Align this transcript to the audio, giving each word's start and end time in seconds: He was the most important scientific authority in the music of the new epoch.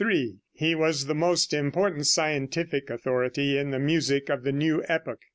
He 0.53 0.73
was 0.73 1.05
the 1.05 1.13
most 1.13 1.53
important 1.53 2.07
scientific 2.07 2.89
authority 2.89 3.59
in 3.59 3.69
the 3.69 3.77
music 3.77 4.31
of 4.31 4.41
the 4.41 4.51
new 4.51 4.83
epoch. 4.89 5.19